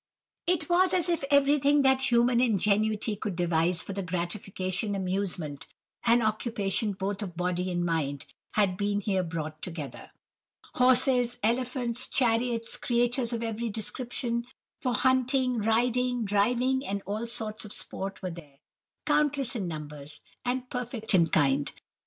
[0.47, 5.67] "It was as if everything that human ingenuity could devise for the gratification, amusement,
[6.03, 8.25] and occupation both of body and mind
[8.55, 10.09] had been here brought together.
[10.73, 14.47] Horses, elephants, chariots, creatures of every description,
[14.81, 18.57] for hunting, riding, driving, and all sorts of sport were there,
[19.05, 21.71] countless in numbers, and perfect in kind.